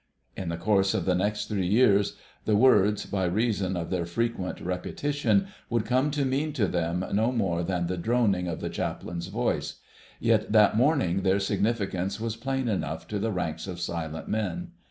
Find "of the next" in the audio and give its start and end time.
0.95-1.45